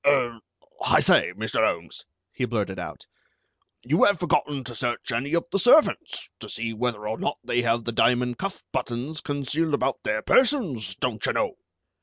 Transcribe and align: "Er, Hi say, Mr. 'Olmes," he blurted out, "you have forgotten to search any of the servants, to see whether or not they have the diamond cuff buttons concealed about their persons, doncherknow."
"Er, 0.03 0.39
Hi 0.81 0.99
say, 0.99 1.31
Mr. 1.33 1.59
'Olmes," 1.59 2.05
he 2.33 2.45
blurted 2.45 2.79
out, 2.79 3.05
"you 3.83 4.03
have 4.05 4.17
forgotten 4.19 4.63
to 4.63 4.73
search 4.73 5.11
any 5.11 5.35
of 5.35 5.45
the 5.51 5.59
servants, 5.59 6.27
to 6.39 6.49
see 6.49 6.73
whether 6.73 7.07
or 7.07 7.19
not 7.19 7.37
they 7.43 7.61
have 7.61 7.83
the 7.83 7.91
diamond 7.91 8.39
cuff 8.39 8.63
buttons 8.71 9.21
concealed 9.21 9.75
about 9.75 10.01
their 10.01 10.23
persons, 10.23 10.95
doncherknow." 10.95 11.51